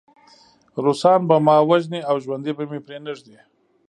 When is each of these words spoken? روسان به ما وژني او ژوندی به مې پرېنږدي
روسان 0.83 1.19
به 1.27 1.37
ما 1.45 1.57
وژني 1.69 1.99
او 2.09 2.15
ژوندی 2.23 2.51
به 2.57 2.63
مې 2.71 2.79
پرېنږدي 2.85 3.37